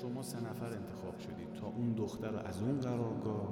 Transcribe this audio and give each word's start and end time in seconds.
شما 0.00 0.22
سه 0.22 0.36
نفر 0.40 0.66
انتخاب 0.66 1.18
شدید. 1.18 1.60
تا 1.60 1.66
اون 1.66 1.92
دختر 1.92 2.30
رو 2.30 2.38
از 2.38 2.62
اون 2.62 2.80
قرارگاه 2.80 3.48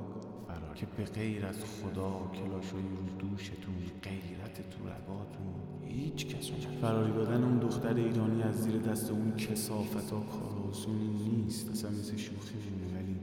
فرار 0.48 0.74
که 0.74 0.86
به 0.96 1.04
غیر 1.04 1.46
از 1.46 1.56
خدا 1.56 2.30
کلاشوی 2.34 2.82
رو 2.82 3.28
دوشتون 3.28 3.74
غیرت 4.02 4.70
تو 4.70 4.84
رگاتون 4.84 5.54
هیچ 5.84 6.26
کس 6.26 6.50
فراری 6.80 7.12
دادن 7.12 7.44
اون 7.44 7.58
دختر 7.58 7.94
ایرانی 7.94 8.42
از 8.42 8.62
زیر 8.62 8.78
دست 8.78 9.10
اون 9.10 9.36
کسافت 9.36 10.10
ها 10.10 10.20
کار 10.20 10.70
آسونی 10.70 11.08
نیست. 11.08 11.70
اصلا 11.70 11.90
مثل 11.90 12.16
شوخی 12.16 12.58
ولی 12.94 13.20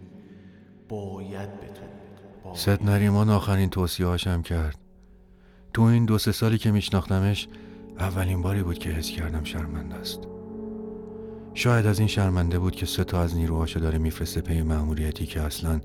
باید 0.89 1.49
بتون 1.49 2.53
سد 2.55 2.83
نریمان 2.83 3.29
آخرین 3.29 3.69
توصیه 3.69 4.05
هاشم 4.05 4.41
کرد. 4.41 4.77
تو 5.73 5.81
این 5.81 6.05
دو 6.05 6.17
سه 6.17 6.31
سالی 6.31 6.57
که 6.57 6.71
میشناختمش 6.71 7.47
اولین 7.99 8.41
باری 8.41 8.63
بود 8.63 8.79
که 8.79 8.89
حس 8.89 9.09
کردم 9.09 9.43
شرمنده 9.43 9.95
است. 9.95 10.34
شاید 11.57 11.85
از 11.85 11.99
این 11.99 12.07
شرمنده 12.07 12.59
بود 12.59 12.75
که 12.75 12.85
سه 12.85 13.03
تا 13.03 13.21
از 13.21 13.35
نیروهاشو 13.35 13.79
داره 13.79 13.97
میفرسته 13.97 14.41
پی 14.41 14.61
مأموریتی 14.61 15.25
که 15.25 15.41
اصلا 15.41 15.81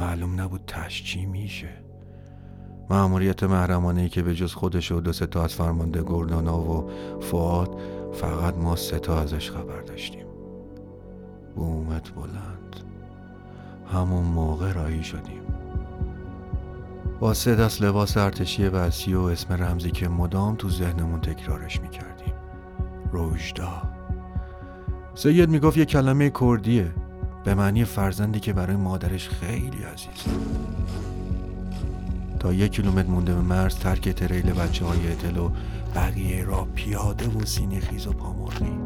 معلوم 0.00 0.40
نبود 0.40 0.60
تش 0.66 1.02
چی 1.04 1.26
میشه. 1.26 1.68
مأموریت 2.90 3.42
محرمانه 3.42 4.00
ای 4.00 4.08
که 4.08 4.22
به 4.22 4.34
جز 4.34 4.54
خودش 4.54 4.92
و 4.92 5.00
دو 5.00 5.12
سه 5.12 5.26
تا 5.26 5.44
از 5.44 5.54
فرمانده 5.54 6.02
گردانا 6.02 6.60
و 6.60 6.90
فعاد 7.20 7.80
فقط 8.12 8.54
ما 8.54 8.76
سه 8.76 8.98
تا 8.98 9.20
ازش 9.20 9.50
خبر 9.50 9.80
داشتیم. 9.80 10.26
بومت 11.56 12.14
بلند. 12.14 12.76
همون 13.92 14.24
موقع 14.24 14.72
رایی 14.72 15.04
شدیم. 15.04 15.42
با 17.20 17.34
سه 17.34 17.54
دست 17.54 17.82
لباس 17.82 18.16
ارتشی 18.16 18.66
وسی 18.66 19.14
و 19.14 19.20
اسم 19.20 19.52
رمزی 19.54 19.90
که 19.90 20.08
مدام 20.08 20.56
تو 20.56 20.70
ذهنمون 20.70 21.20
تکرارش 21.20 21.80
می‌کردیم. 21.80 22.34
روژدا 23.12 23.82
سید 25.14 25.50
می‌گفت 25.50 25.76
یه 25.76 25.84
کلمه 25.84 26.30
کردیه. 26.40 26.92
به 27.44 27.54
معنی 27.54 27.84
فرزندی 27.84 28.40
که 28.40 28.52
برای 28.52 28.76
مادرش 28.76 29.28
خیلی 29.28 29.82
عزیزه 29.82 30.30
تا 32.38 32.52
یک 32.52 32.72
کیلومتر 32.72 33.08
مونده 33.08 33.34
به 33.34 33.40
مرز 33.40 33.76
ترک 33.76 34.08
تریل 34.08 34.52
بچه 34.52 34.84
های 34.84 35.12
اتل 35.12 35.36
و 35.36 35.50
بقیه 35.94 36.44
را 36.44 36.68
پیاده 36.74 37.28
و 37.28 37.44
سینه 37.44 37.80
خیز 37.80 38.06
و 38.06 38.12
پامرغی 38.12 38.78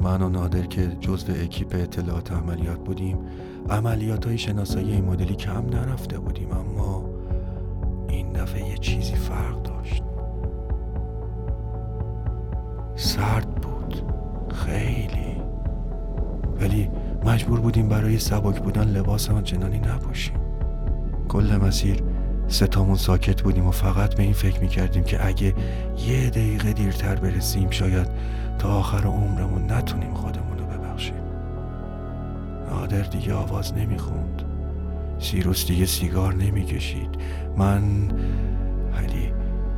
من 0.00 0.22
و 0.22 0.28
نادر 0.28 0.66
که 0.66 0.96
جزو 1.00 1.32
اکیپ 1.32 1.74
اطلاعات 1.74 2.32
عملیات 2.32 2.78
بودیم 2.78 3.18
عملیات 3.70 4.26
های 4.26 4.38
شناسایی 4.38 5.00
مدلی 5.00 5.34
کم 5.34 5.66
نرفته 5.70 6.18
بودیم 6.18 6.50
اما 6.50 7.04
این 8.08 8.32
دفعه 8.32 8.68
یه 8.68 8.76
چیزی 8.76 9.14
فرق 9.14 9.62
داشت. 9.62 9.75
سرد 12.96 13.54
بود. 13.54 14.02
خیلی. 14.54 15.36
ولی 16.60 16.90
مجبور 17.24 17.60
بودیم 17.60 17.88
برای 17.88 18.18
سبک 18.18 18.60
بودن 18.60 18.84
لباس 18.84 19.30
آنچنانی 19.30 19.78
نپوشیم 19.78 20.36
کل 21.28 21.56
مسیر 21.56 22.02
ستامون 22.48 22.96
ساکت 22.96 23.42
بودیم 23.42 23.66
و 23.66 23.70
فقط 23.70 24.14
به 24.14 24.22
این 24.22 24.32
فکر 24.32 24.60
می‌کردیم 24.60 25.04
که 25.04 25.26
اگه 25.26 25.54
یه 26.06 26.30
دقیقه 26.30 26.72
دیرتر 26.72 27.14
برسیم 27.14 27.70
شاید 27.70 28.08
تا 28.58 28.68
آخر 28.68 29.06
عمرمون 29.06 29.72
نتونیم 29.72 30.14
خودمون 30.14 30.58
رو 30.58 30.66
ببخشیم. 30.66 31.14
نادر 32.70 33.02
دیگه 33.02 33.34
آواز 33.34 33.74
نمی‌خوند. 33.74 34.42
سیروس 35.18 35.66
دیگه 35.66 35.86
سیگار 35.86 36.34
نمی‌کشید. 36.34 37.10
من 37.56 37.82
ولی 38.96 39.32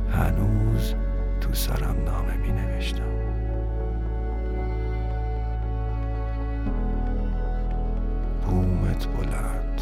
هنوز 0.09 0.93
تو 1.41 1.53
سرم 1.53 1.95
نامه 2.05 2.37
می 2.37 2.51
بومت 9.05 9.27
بلند. 9.27 9.81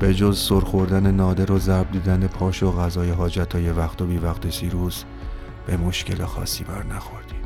به 0.00 0.14
جز 0.14 0.38
سر 0.38 0.60
خوردن 0.60 1.10
نادر 1.10 1.52
و 1.52 1.58
ضرب 1.58 1.90
دیدن 1.90 2.26
پاش 2.26 2.62
و 2.62 2.72
غذای 2.72 3.10
حاجت 3.10 3.54
های 3.54 3.70
وقت 3.70 4.02
و 4.02 4.06
بی 4.06 4.18
وقت 4.18 4.50
سیروس 4.50 5.04
به 5.66 5.76
مشکل 5.76 6.24
خاصی 6.24 6.64
بر 6.64 6.82
نخوردیم. 6.82 7.38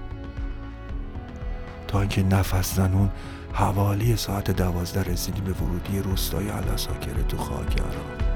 تا 1.88 2.00
اینکه 2.00 2.22
نفس 2.22 2.74
زنون 2.74 3.10
حوالی 3.52 4.16
ساعت 4.16 4.50
دوازده 4.50 5.02
رسیدیم 5.02 5.44
به 5.44 5.52
ورودی 5.52 5.98
روستای 5.98 6.48
علاساکره 6.48 7.22
تو 7.22 7.36
خاک 7.36 7.80
عراق 7.80 8.31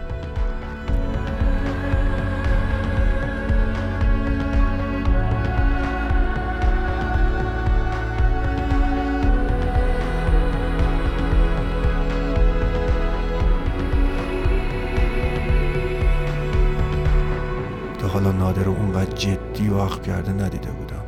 جدی 19.76 19.82
و 19.82 19.84
عقب 19.84 20.03
کرده 20.03 20.32
ندیده 20.32 20.70
بودم. 20.70 21.03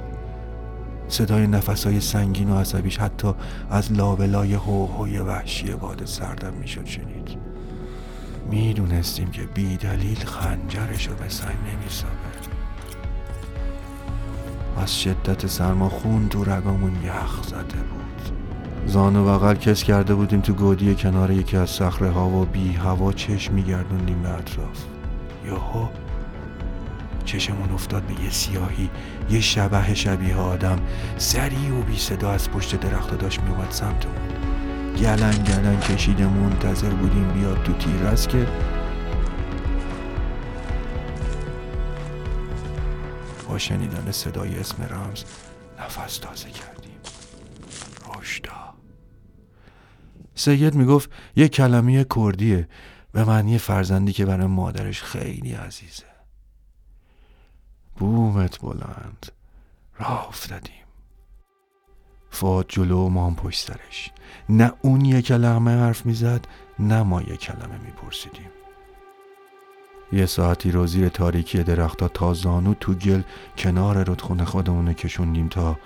صدای 1.08 1.46
نفسهای 1.46 2.00
سنگین 2.00 2.50
و 2.50 2.58
عصبیش 2.58 2.98
حتی 2.98 3.34
از 3.70 3.92
لابلای 3.92 4.54
هوهوی 4.54 5.18
وحشی 5.18 5.74
باد 5.74 6.04
سردم 6.04 6.52
می‌شد 6.52 6.86
شنید. 6.86 7.38
می‌دونستیم 8.50 9.30
که 9.30 9.42
بی 9.42 9.76
دلیل 9.76 10.18
خنجرش 10.18 11.08
رو 11.08 11.14
به 11.14 11.28
سنگ 11.28 11.56
نمیسابه 11.72 12.12
از 14.82 15.00
شدت 15.00 15.46
سرما 15.46 15.88
خون 15.88 16.28
تو 16.28 16.44
رگامون 16.44 16.92
یخ 17.04 17.42
زده 17.42 17.60
بود. 17.60 18.36
زان 18.86 19.16
و 19.16 19.24
بغل 19.24 19.54
کس 19.54 19.82
کرده 19.82 20.14
بودیم 20.14 20.40
تو 20.40 20.52
گودی 20.52 20.94
کنار 20.94 21.30
یکی 21.30 21.56
از 21.56 21.70
صخره 21.70 22.10
ها 22.10 22.28
و 22.28 22.44
بی 22.44 22.72
هوا 22.72 23.12
چشم 23.12 23.54
میگردوندیم 23.54 24.22
به 24.22 24.28
اطراف. 24.28 24.84
یهو 25.46 25.86
چشمون 27.28 27.70
افتاد 27.70 28.02
به 28.02 28.24
یه 28.24 28.30
سیاهی 28.30 28.90
یه 29.30 29.40
شبه 29.40 29.94
شبیه 29.94 30.36
آدم. 30.36 30.78
سریع 31.16 31.72
و 31.72 31.82
بی 31.82 31.96
صدا 31.96 32.30
از 32.30 32.50
پشت 32.50 32.80
درخت 32.80 33.18
داشت 33.18 33.40
میومد 33.40 33.70
سمتمون. 33.70 34.28
گلن 34.96 35.44
گلن 35.44 35.80
کشیده 35.80 36.26
منتظر 36.26 36.90
بودیم 36.90 37.32
بیاد 37.32 37.62
تو 37.62 37.72
تیرس 37.72 38.28
که 38.28 38.46
با 43.48 43.58
شنیدن 43.58 44.12
صدای 44.12 44.58
اسم 44.58 44.82
رمز 44.82 45.24
نفس 45.80 46.18
تازه 46.18 46.50
کردیم. 46.50 46.98
رشدا. 48.14 48.74
سید 50.34 50.74
می‌گفت 50.74 51.10
یه 51.36 51.48
کلمه 51.48 52.06
کردیه 52.16 52.68
به 53.12 53.24
معنی 53.24 53.58
فرزندی 53.58 54.12
که 54.12 54.26
برای 54.26 54.46
مادرش 54.46 55.02
خیلی 55.02 55.52
عزیزه. 55.52 56.07
بومت 57.98 58.60
بلند. 58.60 59.26
راه 59.98 60.28
افتادیم. 60.28 60.72
فاد 62.30 62.66
جلو 62.68 63.08
ما 63.08 63.26
هم 63.26 63.34
پشت 63.34 63.70
نه 64.48 64.72
اون 64.82 65.04
یه 65.04 65.22
کلمه 65.22 65.70
حرف 65.70 66.06
می‌زد 66.06 66.46
نه 66.78 67.02
ما 67.02 67.22
یه 67.22 67.36
کلمه 67.36 67.78
میپرسیدیم. 67.84 68.50
یه 70.12 70.26
ساعتی 70.26 70.70
رو 70.70 70.86
زیر 70.86 71.08
تاریکی 71.08 71.62
درختا 71.62 72.08
تا 72.08 72.34
زانو 72.34 72.74
تو 72.74 72.94
گل 72.94 73.22
کنار 73.58 74.04
رودخونه 74.04 74.44
خودمونه 74.44 74.94
کشوندیم 74.94 75.48
تا 75.48 75.78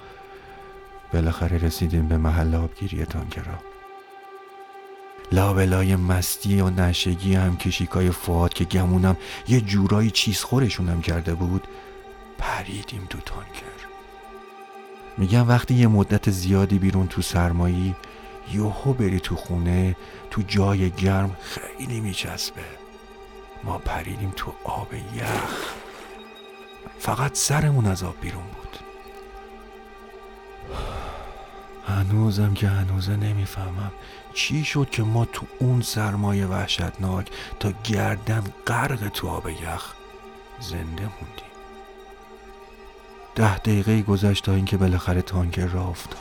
بالاخره 1.13 1.59
رسیدیم 1.59 2.09
به 2.09 2.17
محل 2.17 2.55
آبگیری 2.55 3.05
تانکرا. 3.05 3.59
لابلای 5.33 5.97
مستی 5.97 6.61
و 6.61 6.71
نشگی 6.71 7.35
هم 7.35 7.57
کشیکای 7.57 8.11
فواد 8.11 8.53
که 8.53 8.65
گمونم 8.65 9.17
یه 9.49 9.61
جورایی 9.61 10.11
چیز 10.11 10.43
خورشونم 10.43 11.01
کرده 11.01 11.35
بود 11.35 11.69
پریدیم 12.63 13.07
تو 13.11 13.19
تانکر. 13.19 13.87
میگم 15.19 15.49
وقتی 15.49 15.75
یه 15.75 15.87
مدت 15.87 16.31
زیادی 16.31 16.79
بیرون 16.79 17.07
تو 17.07 17.23
سرمایی 17.23 17.95
یوهو 18.53 18.93
بری 18.93 19.21
تو 19.21 19.37
خونه 19.37 19.97
تو 20.31 20.43
جای 20.43 20.91
گرم 20.91 21.37
خیلی 21.41 22.01
میچسبه. 22.01 22.63
ما 23.65 23.79
پریدیم 23.79 24.33
تو 24.37 24.53
آب 24.65 24.95
یخ. 24.95 25.75
فقط 26.99 27.35
سرمون 27.35 27.87
از 27.87 28.03
آب 28.03 28.21
بیرون 28.21 28.45
بود. 28.45 28.79
هنوزم 31.87 32.55
که 32.55 32.69
هنوزه 32.69 33.17
نمی‌فهمم 33.17 33.93
چی 34.35 34.65
شد 34.65 34.91
که 34.91 35.03
ما 35.03 35.25
تو 35.25 35.47
اون 35.59 35.81
سرمایه 35.81 36.47
وحشتناک 36.47 37.31
تا 37.61 37.73
گردن 37.85 38.45
غرق 38.67 39.09
تو 39.09 39.29
آب 39.29 39.49
یخ 39.49 39.95
زنده 40.61 41.03
موندیم. 41.03 41.52
ده 43.35 43.59
دقیقه 43.59 44.03
گذشت 44.03 44.45
تا 44.45 44.55
اینکه 44.55 44.77
بالاخره 44.77 45.23
تانکر 45.23 45.67
را 45.67 45.85
افتاد. 45.85 46.19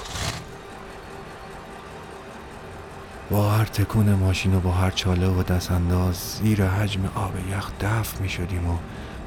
با 3.29 3.51
هر 3.51 3.65
تکون 3.65 4.13
ماشین 4.13 4.55
و 4.55 4.59
با 4.59 4.71
هر 4.71 4.91
چاله 4.91 5.27
و 5.27 5.43
دست 5.43 5.71
انداز 5.71 6.15
زیر 6.15 6.65
حجم 6.65 7.05
آب 7.15 7.33
یخ 7.49 7.71
دفع 7.81 8.21
می 8.21 8.29
شدیم 8.29 8.69
و 8.69 8.77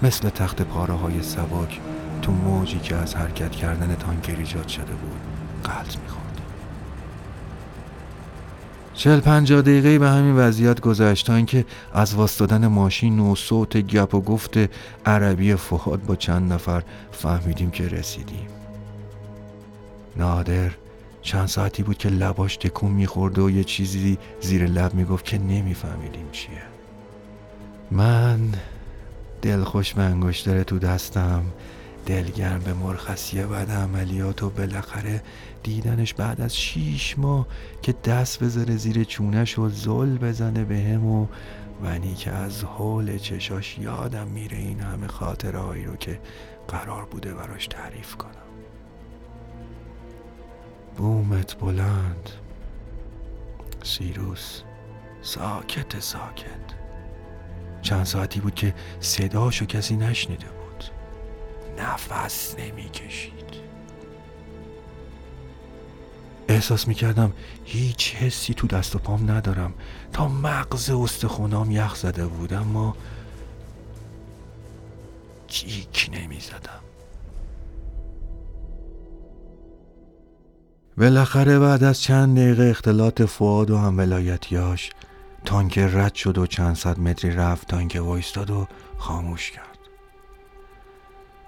مثل 0.03 0.29
تخت 0.29 0.63
پاره 0.63 0.95
های 0.95 1.23
سباک 1.23 1.81
تو 2.23 2.33
موجی 2.33 2.79
که 2.79 2.97
از 2.97 3.15
حرکت 3.15 3.51
کردن 3.51 3.95
تانکر 3.95 4.37
ایجاد 4.37 4.69
شده 4.69 4.93
بود 4.93 5.21
قلط 5.65 5.97
می‌خورد 5.99 6.24
چل 8.95 9.21
پنجاه 9.21 9.63
دقیقه 9.63 9.99
به 9.99 10.09
همین 10.09 10.35
وضعیت 10.35 10.81
گذشت 10.81 11.27
تا 11.27 11.35
اینکه 11.35 11.65
از 11.93 12.15
واستادن 12.15 12.67
ماشین 12.67 13.19
و 13.19 13.35
صوت 13.35 13.77
گپ 13.77 14.15
و 14.15 14.21
گفت 14.21 14.59
عربی 15.07 15.55
فهاد 15.55 16.03
با 16.03 16.17
چند 16.17 16.53
نفر 16.53 16.83
فهمیدیم 17.13 17.71
که 17.71 17.89
رسیدیم. 17.89 18.49
نادر 20.17 20.71
چند 21.23 21.49
ساعتی 21.49 21.83
بود 21.83 21.99
که 21.99 22.09
لباش 22.09 22.57
تکون 22.57 22.93
میخورده 22.93 23.43
و 23.43 23.51
یه 23.51 23.65
چیزی 23.65 24.19
زیر 24.41 24.67
لب 24.67 24.95
می‌گفت 24.95 25.25
که 25.25 25.39
نمیفهمیدیم 25.39 26.27
چیه. 26.33 26.63
من 27.91 28.41
دلخوش 29.43 29.95
به 29.95 30.03
انگشتر 30.03 30.63
تو 30.63 30.79
دستم 30.79 31.43
دلگرم 32.07 32.59
به 32.59 32.75
مرخصیه 32.75 33.47
بعد 33.47 33.71
عملیات 33.71 34.43
و 34.43 34.51
بالاخره 34.51 35.23
دیدنش 35.63 36.15
بعد 36.15 36.41
از 36.41 36.57
شیش 36.57 37.19
ماه 37.19 37.47
که 37.83 37.95
دست 38.05 38.43
بذاره 38.43 38.77
زیر 38.77 39.05
چونش 39.05 39.59
و 39.59 39.69
زل 39.69 40.19
بزنه 40.19 40.65
به 40.65 40.79
هم 40.79 41.07
و 41.07 41.27
ونی 41.83 42.15
که 42.15 42.31
از 42.31 42.65
حول 42.65 43.19
چشاش 43.19 43.79
یادم 43.79 44.29
میره 44.29 44.59
این 44.59 44.81
همه 44.81 45.07
خاطرهایی 45.07 45.85
رو 45.85 45.97
که 45.97 46.21
قرار 46.69 47.05
بوده 47.05 47.35
براش 47.35 47.67
تعریف 47.67 48.17
کنم. 48.17 48.31
بومت 50.97 51.59
بلند. 51.61 52.31
سیروس. 53.83 54.63
ساکت 55.23 56.01
ساکت. 56.01 56.65
چند 57.83 58.05
ساعتی 58.05 58.41
بود 58.41 58.55
که 58.55 58.75
صداشو 59.01 59.67
کسی 59.67 59.97
نشنیده 59.97 60.47
بود. 60.47 60.64
نفس 61.79 62.57
نمی‌کشید. 62.59 63.35
احساس 66.49 66.89
می‌کردم 66.89 67.33
هیچ 67.65 68.15
حسی 68.15 68.55
تو 68.55 68.67
دست 68.67 68.97
و 68.97 68.99
پام 68.99 69.31
ندارم. 69.31 69.75
تا 70.13 70.29
مغز 70.29 70.91
استخونام 70.91 71.71
یخ 71.71 71.95
زده 71.95 72.27
بود 72.27 72.53
اما 72.53 72.97
جیک 75.47 76.11
نمی‌زدم. 76.13 76.81
بالاخره 80.97 81.59
بعد 81.59 81.85
از 81.85 82.01
چند 82.01 82.37
دقیقه 82.39 82.65
اختلاط 82.65 83.23
فواد 83.23 83.71
و 83.71 83.79
هم 83.79 83.99
ولایتیاش 83.99 84.91
تانک 85.45 85.79
رد 85.79 86.15
شد 86.15 86.39
و 86.39 86.47
چند 86.47 86.77
صد 86.77 86.99
متری 87.01 87.31
رفت 87.31 87.69
تا 87.69 87.79
اینکه 87.79 88.01
وایستاد 88.01 88.51
و 88.51 88.67
خاموش 88.99 89.51
کرد. 89.51 89.74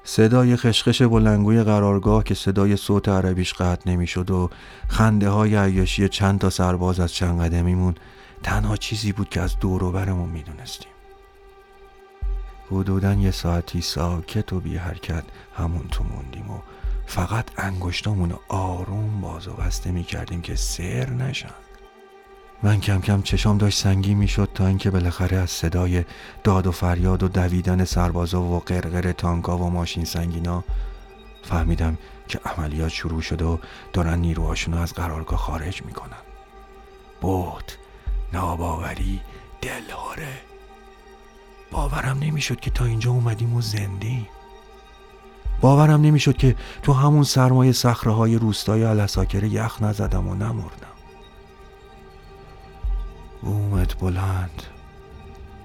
صدای 0.08 0.56
خشخش 0.56 1.02
بلنگوی 1.02 1.62
قرارگاه 1.62 2.24
که 2.24 2.34
صدای 2.34 2.76
صوت 2.76 3.08
عربیش 3.08 3.54
قطع 3.54 3.90
نمی‌شد 3.90 4.30
و 4.30 4.50
خنده 4.88 5.28
های 5.28 5.56
عیاشی 5.56 6.08
چند 6.08 6.38
تا 6.38 6.50
سرباز 6.50 7.00
از 7.00 7.12
چند 7.12 7.40
قدمیمون 7.40 7.94
تنها 8.42 8.76
چیزی 8.76 9.12
بود 9.12 9.28
که 9.28 9.40
از 9.40 9.58
دور 9.58 9.84
و 9.84 9.92
برمون 9.92 10.28
می‌دونستیم. 10.28 10.90
حدودا 12.70 13.14
یه 13.14 13.30
ساعتی 13.30 13.80
ساکت 13.80 14.52
و 14.52 14.60
بی 14.60 14.76
حرکت 14.76 15.24
همون 15.56 15.88
تو 15.90 16.04
موندیم 16.04 16.50
و 16.50 16.58
فقط 17.06 17.44
انگشتامون 17.56 18.34
آروم 18.48 19.20
باز 19.20 19.48
و 19.48 19.52
بسته 19.52 19.90
می 19.90 20.04
کردیم 20.04 20.42
که 20.42 20.54
سر 20.54 21.10
نشن. 21.10 21.54
من 22.62 22.80
کم 22.80 23.00
کم 23.00 23.22
چشام 23.22 23.58
داشت 23.58 23.78
سنگی 23.78 24.14
می‌شد 24.14 24.48
تا 24.54 24.66
اینکه 24.66 24.90
بالاخره 24.90 25.36
از 25.36 25.50
صدای 25.50 26.04
داد 26.44 26.66
و 26.66 26.72
فریاد 26.72 27.22
و 27.22 27.28
دویدن 27.28 27.84
سربازا 27.84 28.42
و 28.42 28.60
قرقر 28.60 29.12
تانکا 29.12 29.58
و 29.58 29.70
ماشین 29.70 30.04
سنگینا 30.04 30.64
فهمیدم 31.42 31.98
که 32.28 32.40
عملیات 32.44 32.88
شروع 32.88 33.20
شده 33.20 33.44
و 33.44 33.58
دارن 33.92 34.18
نیروهاشون 34.18 34.74
از 34.74 34.94
قرارگاه 34.94 35.38
خارج 35.38 35.82
می‌کنن. 35.82 36.22
بود 37.20 37.72
ناباوری 38.32 39.20
دلهاره 39.62 40.32
باورم 41.70 42.18
نمی‌شد 42.18 42.60
که 42.60 42.70
تا 42.70 42.84
اینجا 42.84 43.10
اومدیم 43.10 43.54
و 43.54 43.60
زندیم. 43.60 44.28
باورم 45.60 46.00
نمی‌شد 46.00 46.36
که 46.36 46.56
تو 46.82 46.92
همون 46.92 47.22
سرمایه 47.22 47.72
صخره 47.72 48.12
های 48.12 48.36
روستای 48.36 48.84
الاساکره 48.84 49.48
یخ 49.48 49.82
نزدم 49.82 50.28
و 50.28 50.34
نمردم. 50.34 50.95
بومت 53.86 53.98
بلند. 53.98 54.62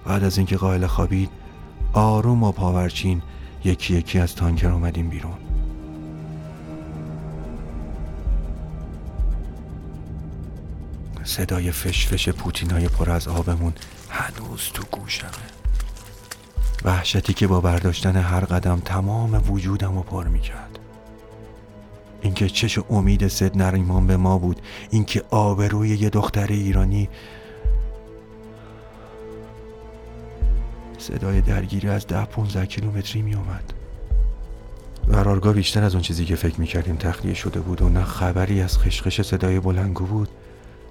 بعد 0.06 0.24
از 0.24 0.38
اینکه 0.38 0.58
قائل 0.58 0.88
خوابید 0.88 1.30
آروم 1.94 2.44
و 2.44 2.52
پاورچین 2.52 3.22
یکی 3.64 3.94
یکی 3.94 4.20
از 4.20 4.36
تانکر 4.36 4.70
اومدیم 4.70 5.10
بیرون. 5.10 5.38
صدای 11.24 11.72
فشفش 11.72 12.30
پوتینای 12.30 12.88
پر 12.88 13.10
از 13.10 13.28
آبمون 13.28 13.74
هنوز 14.10 14.70
تو 14.74 14.84
گوشمه. 14.92 15.30
وحشتی 16.86 17.34
که 17.34 17.48
با 17.48 17.62
برداشتن 17.62 18.16
هر 18.16 18.46
قدم 18.46 18.80
تمام 18.86 19.44
وجودم 19.52 19.96
رو 19.96 20.04
پر 20.04 20.28
می‌کرد. 20.28 20.80
اینکه 22.22 22.50
چش 22.50 22.80
امید 22.90 23.28
سد 23.28 23.58
نریمان 23.58 24.08
به 24.08 24.18
ما 24.18 24.38
بود 24.38 24.62
اینکه 24.90 25.24
آبروی 25.30 25.90
یه 25.90 26.10
دختر 26.10 26.48
ایرانی 26.48 27.10
صدای 31.02 31.42
درگیری 31.42 31.90
از 31.90 32.08
ده 32.08 32.26
15 32.26 32.66
کیلومتری 32.66 33.22
می 33.22 33.36
اومد 33.36 33.74
قرارگاه 35.12 35.54
بیشتر 35.54 35.84
از 35.84 35.94
اون 35.94 36.02
چیزی 36.02 36.26
که 36.26 36.36
فکر 36.36 36.60
می‌کردیم 36.60 36.96
تخلیه 36.96 37.34
شده 37.34 37.60
بود 37.60 37.82
و 37.82 37.90
نه 37.90 38.04
خبری 38.04 38.62
از 38.62 38.78
خشخش 38.78 39.22
صدای 39.22 39.60
بلنگو 39.60 40.06
بود 40.06 40.30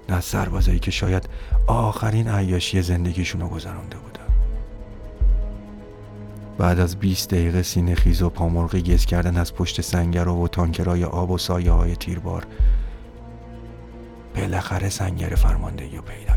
نه 0.09 0.21
سربازایی 0.21 0.79
که 0.79 0.91
شاید 0.91 1.29
آخرین 1.67 2.27
عیاشی 2.27 2.81
زندگیشون 2.81 3.41
رو 3.41 3.47
گذرانده 3.47 3.97
بودن. 3.97 4.21
بعد 6.57 6.79
از 6.79 6.95
20 6.95 7.29
دقیقه 7.29 7.63
سینه 7.63 7.95
خیز 7.95 8.21
و 8.21 8.29
پامرغی 8.29 8.81
گز 8.81 9.05
کردن 9.05 9.37
از 9.37 9.53
پشت 9.53 9.81
سنگر 9.81 10.27
و 10.27 10.47
تانکرای 10.47 11.03
آب 11.03 11.31
و 11.31 11.37
سایه 11.37 11.71
های 11.71 11.95
تیربار 11.95 12.47
بالاخره 14.35 14.89
سنگر 14.89 15.29
فرماندهی 15.29 15.97
رو 15.97 16.01
پیدا 16.01 16.30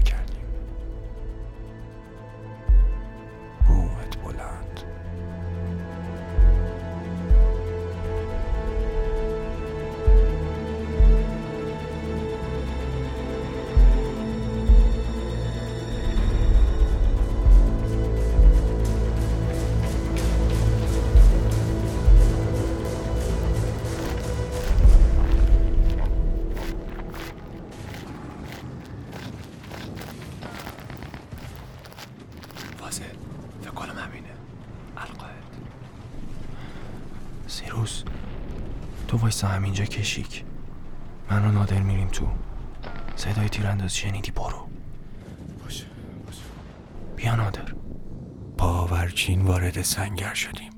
کرد 37.63 38.05
وایسا 39.17 39.49
همینجا 39.49 39.85
کشیک. 39.85 40.45
من 41.31 41.45
و 41.45 41.53
نادر 41.53 41.81
میریم 41.81 42.09
تو. 42.09 42.27
صدای 43.17 43.49
تیرانداز 43.49 43.97
شنیدی؟ 43.97 44.31
برو. 44.31 44.69
باشه 45.65 45.85
باشه. 46.27 46.43
بیا 47.17 47.37
نادر. 47.37 47.75
پاورچین 48.59 49.43
وارد 49.43 49.83
سنگر 49.83 50.35
شدیم. 50.35 50.71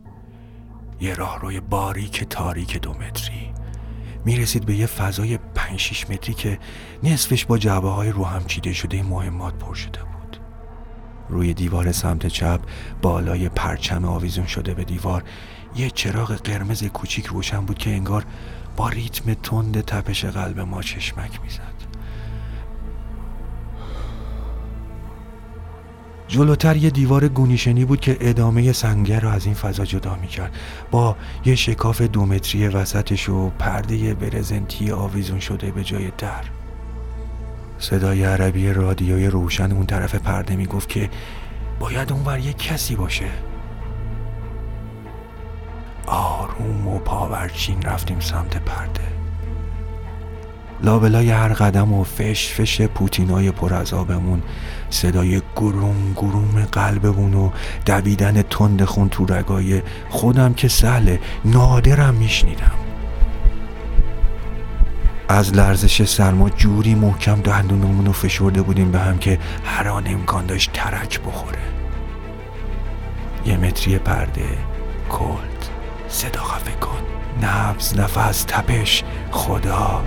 یه 1.01 1.15
راهروی 1.15 1.61
باریک 1.61 2.25
تاریک 2.25 2.81
دو 2.81 2.93
متری. 2.93 3.53
می‌رسید 4.25 4.67
به 4.67 4.75
یه 4.75 4.87
فضای 4.87 5.39
پنج 5.39 5.79
شیش 5.79 6.11
متری 6.11 6.35
که 6.35 6.59
نصفش 7.03 7.45
با 7.45 7.59
جعبه 7.59 7.91
های 7.91 8.11
رو 8.11 8.25
هم 8.25 8.45
چیده 8.45 8.73
شده 8.73 9.03
مهمات 9.03 9.55
پر 9.55 9.75
شده 9.75 10.01
بود. 10.05 10.41
روی 11.29 11.55
دیوار 11.55 11.93
سمت 11.93 12.27
چپ 12.27 12.61
بالای 13.03 13.49
پرچم 13.49 14.05
آویزون 14.05 14.47
شده 14.47 14.75
به 14.75 14.85
دیوار 14.85 15.25
یه 15.77 15.91
چراغ 15.91 16.33
قرمز 16.33 16.85
کوچیک 16.85 17.27
روشن 17.27 17.61
بود 17.61 17.79
که 17.79 17.91
انگار 17.91 18.25
با 18.77 18.89
ریتم 18.89 19.35
تند 19.35 19.81
تپش 19.81 20.25
قلب 20.25 20.61
ما 20.61 20.83
چشمک 20.83 21.41
می‌زد. 21.43 21.77
جلوتر 26.29 26.77
یه 26.77 26.91
دیوار 26.91 27.29
گونیشنی 27.29 27.85
بود 27.85 28.01
که 28.01 28.17
ادامه 28.21 28.73
سنگر 28.73 29.21
رو 29.21 29.29
از 29.29 29.47
این 29.47 29.55
فضا 29.55 29.85
جدا 29.85 30.15
می‌کرد. 30.15 30.57
با 30.91 31.17
یه 31.45 31.55
شکاف 31.55 32.03
دو 32.03 32.27
متری 32.27 32.69
وسطش 32.69 33.29
و 33.29 33.51
پرده 33.51 34.15
برزنتی 34.15 34.91
آویزون 34.91 35.41
شده 35.41 35.71
به 35.71 35.85
جای 35.85 36.13
در. 36.19 36.45
صدای 37.79 38.25
عربی 38.25 38.73
رادیوی 38.73 39.27
روشن 39.27 39.73
اون 39.73 39.87
طرف 39.87 40.15
پرده 40.15 40.57
می‌گفت 40.57 40.89
که 40.89 41.11
باید 41.81 42.13
اونور 42.13 42.39
یه 42.39 42.53
کسی 42.53 42.97
باشه. 42.97 43.29
و 46.65 46.99
پاورچین 46.99 47.83
رفتیم 47.83 48.21
سمت 48.21 48.57
پرده. 48.57 49.01
لابلای 50.83 51.31
هر 51.31 51.49
قدم 51.49 51.93
و 51.93 52.05
فش 52.05 52.53
فش 52.53 52.83
پوتینای 52.83 53.53
آبمون 53.93 54.43
صدای 54.91 55.43
گروم 55.57 56.13
گروم 56.17 56.67
قلبمون 56.73 57.35
و 57.35 57.51
دویدن 57.87 58.43
تند 58.43 58.85
خون 58.85 59.09
تو 59.09 59.27
رگای 59.27 59.83
خودم 60.09 60.55
که 60.55 60.69
سهله 60.69 61.21
نادرم 61.45 62.15
میشنیدم. 62.15 62.75
از 65.29 65.55
لرزش 65.55 66.05
سرما 66.05 66.51
جوری 66.51 66.95
محکم 66.95 67.41
دندونمون 67.41 68.07
رو 68.07 68.13
فشرده 68.13 68.63
بودیم 68.63 68.91
به 68.91 68.99
هم 68.99 69.19
که 69.19 69.39
هر 69.65 69.89
آن 69.89 70.07
امکان 70.07 70.47
داشت 70.47 70.71
ترک 70.73 71.21
بخوره. 71.21 71.59
یه 73.47 73.57
متری 73.57 73.99
پرده 73.99 74.49
کلد 75.11 75.56
صدا 76.09 76.41
خفه 76.41 76.73
کن. 76.73 76.99
نبز 77.43 77.99
نفس 77.99 78.45
تپش. 78.49 79.05
خدا. 79.31 80.03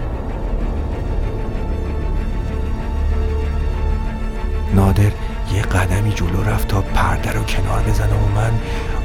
نادر 4.74 5.12
یه 5.53 5.62
قدمی 5.62 6.12
جلو 6.12 6.44
رفت 6.44 6.68
تا 6.68 6.82
پرده 6.82 7.32
رو 7.32 7.44
کنار 7.44 7.84
بزنه 7.84 8.13
و 8.13 8.27
من 8.36 8.60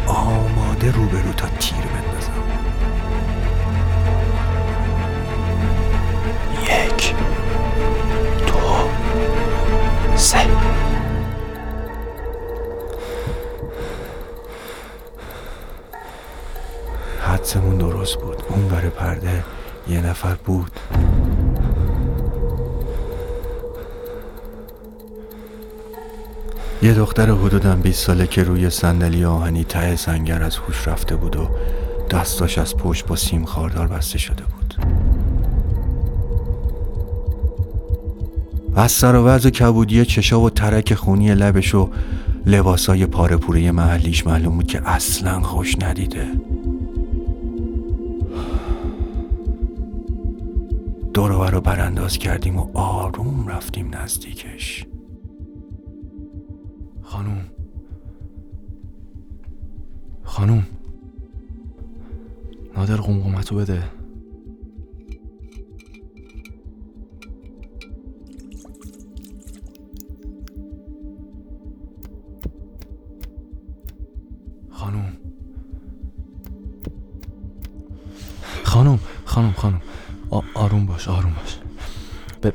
آماده 0.06 0.92
روبرو 0.92 1.32
تا 1.32 1.46
یه 19.88 20.06
نفر 20.06 20.34
بود. 20.34 20.70
یه 26.82 26.94
دختر 26.94 27.30
حدودم 27.30 27.80
20 27.80 28.06
ساله 28.06 28.26
که 28.26 28.42
روی 28.42 28.70
صندلی 28.70 29.24
آهنی 29.24 29.64
ته 29.64 29.96
سنگر 29.96 30.42
از 30.42 30.56
هوش 30.56 30.88
رفته 30.88 31.16
بود 31.16 31.36
و 31.36 31.48
دستاش 32.10 32.58
از 32.58 32.76
پشت 32.76 33.06
با 33.06 33.16
سیم 33.16 33.44
خاردار 33.44 33.86
بسته 33.86 34.18
شده 34.18 34.42
بود. 34.44 34.74
از 38.76 38.92
سر 38.92 39.14
و 39.14 39.24
وضع 39.24 39.50
کبودی 39.50 40.04
چشا 40.04 40.40
و 40.40 40.50
ترک 40.50 40.94
خونی 40.94 41.34
لبش 41.34 41.74
و 41.74 41.90
لباسای 42.46 43.06
پاره 43.06 43.36
پوره 43.36 43.72
محلیش 43.72 44.26
معلوم 44.26 44.56
بود 44.56 44.66
که 44.66 44.88
اصلا 44.88 45.40
خوش 45.40 45.76
ندیده. 45.82 46.26
برانداز 52.04 52.18
کردیم 52.18 52.58
و 52.58 52.78
آروم 52.78 53.48
رفتیم 53.48 53.94
نزدیکش. 53.94 54.86
خانوم. 57.02 57.44
خانوم. 60.22 60.66
نادر 62.76 62.96
قمقمتو 62.96 63.56
بده. 63.56 63.82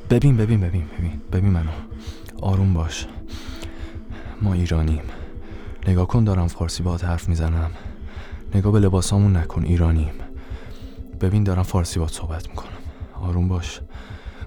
ببین 0.09 0.37
ببین 0.37 0.59
ببین 0.59 0.85
ببین. 0.97 1.21
ببین 1.31 1.51
منو. 1.51 1.69
آروم 2.41 2.73
باش. 2.73 3.07
ما 4.41 4.53
ایرانیم. 4.53 5.03
نگاه 5.87 6.07
کن 6.07 6.23
دارم 6.23 6.47
فارسی 6.47 6.83
باهات 6.83 7.03
حرف 7.03 7.29
می‌زنم. 7.29 7.71
نگاه 8.55 8.71
به 8.71 8.79
لباسامون 8.79 9.35
نکن 9.35 9.63
ایرانیم. 9.65 10.11
ببین 11.21 11.43
دارم 11.43 11.63
فارسی 11.63 11.99
باهات 11.99 12.13
صحبت 12.13 12.49
می‌کنم. 12.49 12.69
آروم 13.13 13.47
باش. 13.47 13.79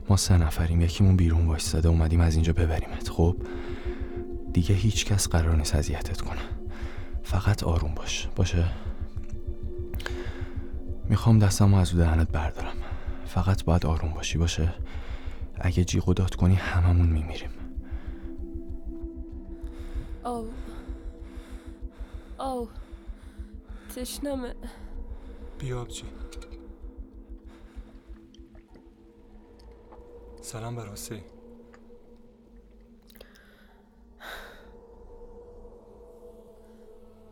ما 0.08 0.16
سه 0.16 0.36
نفریم. 0.38 0.80
یکیمون 0.80 1.16
بیرون 1.16 1.46
وایستاده. 1.46 1.88
اومدیم 1.88 2.20
از 2.20 2.34
اینجا 2.34 2.52
ببریمت. 2.52 3.08
خب؟ 3.08 3.36
دیگه 4.52 4.74
هیچ 4.74 5.06
کس 5.06 5.28
قرار 5.28 5.56
نیست 5.56 5.74
اذیتت 5.74 6.20
کنه. 6.20 6.40
فقط 7.22 7.62
آروم 7.62 7.94
باش. 7.94 8.28
باشه؟ 8.36 8.64
می‌خوام 11.08 11.38
دستمو 11.38 11.76
از 11.76 11.96
دهنت 11.96 12.32
بردارم. 12.32 12.74
فقط 13.26 13.64
باید 13.64 13.86
آروم 13.86 14.10
باشی. 14.14 14.38
باشه؟ 14.38 14.74
اگه 15.64 15.84
جیغ 15.84 16.08
و 16.08 16.14
داد 16.14 16.34
کنی 16.34 16.54
هممون 16.54 17.08
میمیریم. 17.08 17.50
آو. 20.24 20.48
آو. 22.38 22.68
تشنمه. 23.96 24.54
بیا 25.58 25.80
آبجی 25.80 26.04
سلام 30.40 30.76
بر 30.76 30.88
حسین 30.88 31.22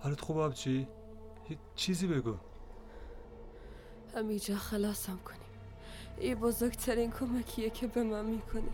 حالت 0.00 0.20
خوب 0.20 0.38
آبجی؟ 0.38 0.88
یه 1.50 1.58
چیزی 1.74 2.06
بگو. 2.06 2.34
همینجا 4.14 4.56
خلاصم 4.56 5.18
کنی. 5.24 5.39
این 6.20 6.34
بزرگترین 6.34 7.10
کمکیه 7.10 7.70
که 7.70 7.86
به 7.86 8.02
من 8.02 8.24
می‌کنی. 8.24 8.68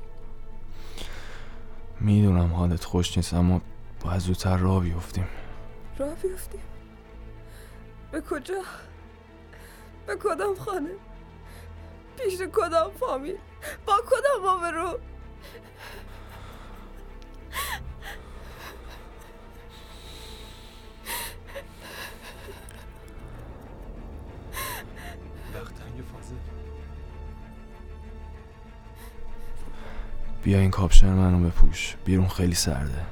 می‌دونم 2.01 2.53
حالت 2.53 2.85
خوش 2.85 3.17
نیست 3.17 3.35
اما 3.35 3.61
باید 4.05 4.19
زودتر 4.19 4.57
راه 4.57 4.83
بیفتیم. 4.83 5.29
راه 5.99 6.15
بیفتیم؟ 6.15 6.61
به 8.13 8.21
کجا؟ 8.21 8.63
به 10.07 10.17
کدام 10.17 10.55
خانه؟ 10.55 10.91
پیش 12.17 12.39
کدام 12.53 12.91
فامیل؟ 12.91 13.39
با 13.87 13.95
کدام 14.07 14.47
آبرو؟ 14.49 14.99
بیا 30.47 30.59
این 30.59 30.71
کاپشن 30.71 31.09
منو 31.09 31.49
بپوش. 31.49 31.97
بیرون 32.05 32.29
خیلی 32.29 32.55
سرده. 32.55 33.07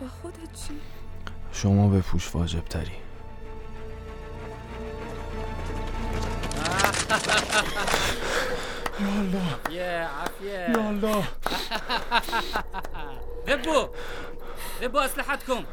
با 0.00 0.08
خودت 0.22 0.52
چی؟ 0.52 0.74
شما 1.52 1.88
بپوش 1.88 2.34
واجب 2.34 2.64
تری 2.64 2.92
عافية 9.00 10.08
عافية 10.08 10.70
یا 10.70 10.90
الله 10.90 11.24
ذبوا 13.48 13.88
ذبوا 14.82 15.04
أسلحتكم 15.04 15.64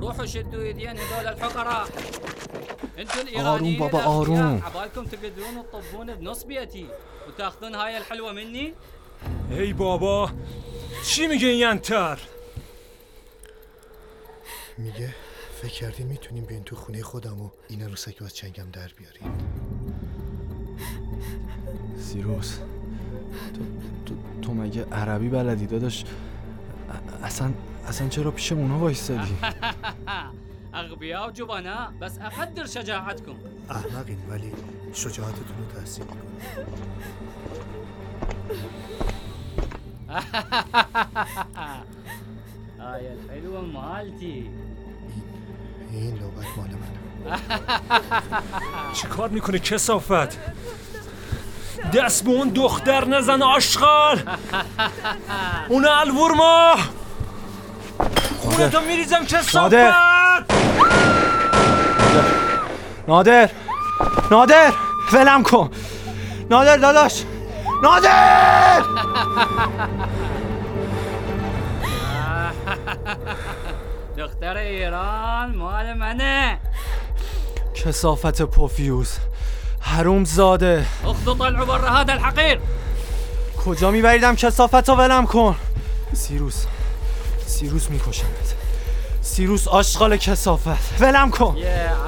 روحوا 0.00 0.26
شدوا 0.26 0.64
يدين 0.64 0.98
هذول 0.98 1.26
الحقراء 1.26 1.88
الايرانيين 2.98 3.78
بابا، 3.78 4.04
آروم. 4.04 4.62
عبالكم 4.64 5.04
تقدرون 5.04 5.62
تطبون 5.72 6.14
بنص 6.14 6.44
بيتي 6.44 6.86
وتاخذون 7.28 7.74
هاي 7.74 7.96
الحلوه 7.96 8.32
مني 8.32 8.74
ای 9.50 9.72
بابا 9.72 10.30
چی 11.06 11.26
میگه 11.26 11.48
این 11.48 11.70
ینتر؟ 11.70 12.18
میگه 14.78 15.14
فکر 15.62 15.72
کردین 15.72 16.06
می‌تونیم 16.06 16.44
بیاین 16.44 16.64
تو 16.64 16.76
خونه 16.76 17.02
خودم 17.02 17.40
و 17.40 17.50
این 17.68 17.82
عروسک 17.82 18.16
رو 18.16 18.26
از 18.26 18.36
چنگم 18.36 18.70
در 18.72 18.90
بیارین 18.96 19.32
سیروس 21.98 22.58
تو, 23.54 23.60
تو, 24.06 24.14
تو 24.42 24.54
مگه 24.54 24.84
عربی 24.84 25.28
بلدی 25.28 25.66
داداش؟ 25.66 26.04
اصلا 27.22 27.52
اصلا 27.88 28.08
چرا 28.08 28.30
پیش 28.30 28.52
اونا 28.52 28.78
وایستادی؟ 28.78 29.36
اغبياء 30.74 31.28
وجبناء 31.28 31.92
بس 32.00 32.18
اقدر 32.18 32.66
شجاعتكم 32.66 33.36
احمقین 33.70 34.18
ولی 34.28 34.52
شجاعتتون 34.94 35.56
رو 35.58 35.80
تحسین 35.80 36.04
هاي 42.80 43.08
الحلوه 43.08 43.60
مالتي 43.60 44.50
این 45.92 46.18
لوبک 46.18 46.46
مال 46.56 46.66
منه. 46.68 47.38
چی 48.94 49.06
کار 49.06 49.28
می‌کنه 49.28 49.58
کسافت؟ 49.58 50.38
دست 51.94 52.24
به 52.24 52.30
اون 52.30 52.48
دختر 52.48 53.04
نزن 53.04 53.42
آشغال! 53.42 54.22
اون 55.68 55.86
الورما! 55.86 56.76
خونتو 58.40 58.80
میریزم 58.80 59.24
کسافت! 59.24 60.21
نادر. 63.08 63.50
نادر. 64.30 64.72
ولم 65.12 65.42
کن. 65.42 65.70
نادر 66.50 66.76
داداش. 66.76 67.22
نادر! 67.82 68.82
دختر 74.18 74.56
ایران 74.56 75.56
مال 75.56 75.94
منه. 75.94 76.58
کسافت 77.74 78.42
پوفیوز. 78.42 79.18
حروم 79.80 80.24
زاده. 80.24 80.86
اخذوا 81.04 81.34
طلعوا 81.34 81.64
برا 81.64 81.88
هذا 81.88 82.12
الحقير 82.12 82.60
کجا 83.64 83.90
میبریدم 83.90 84.34
کسافت 84.34 84.88
رو 84.88 84.94
ولم 84.94 85.26
کن. 85.26 85.56
سیروس. 86.12 86.66
سیروس 87.46 87.90
میکشمت. 87.90 88.61
سیروس 89.32 89.68
آشغال 89.68 90.16
کسافت 90.16 91.00
ولم 91.00 91.30
کن. 91.30 91.56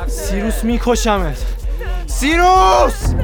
سیروس 0.09 0.64
میکشمت. 0.64 1.37
سیروس! 2.07 3.14